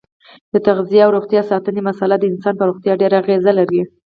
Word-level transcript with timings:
د 0.53 0.55
تغذیې 0.67 1.01
او 1.05 1.13
روغتیا 1.15 1.41
ساتنې 1.51 1.81
مساله 1.89 2.15
د 2.19 2.23
انسان 2.31 2.53
په 2.57 2.65
روغتیا 2.69 2.93
ډېره 3.01 3.15
اغیزه 3.23 3.51
لري. 3.59 3.81